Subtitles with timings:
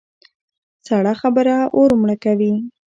[0.87, 2.53] سړه خبره اور مړه کوي.